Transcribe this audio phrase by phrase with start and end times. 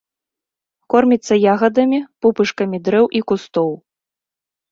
[0.93, 3.69] Корміцца ягадамі, пупышкамі дрэў і кустоў.